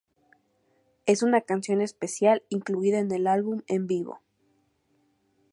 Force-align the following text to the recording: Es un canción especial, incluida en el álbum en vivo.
Es 1.05 1.21
un 1.21 1.39
canción 1.45 1.79
especial, 1.79 2.41
incluida 2.49 2.97
en 2.97 3.11
el 3.11 3.27
álbum 3.27 3.61
en 3.67 3.85
vivo. 3.85 4.19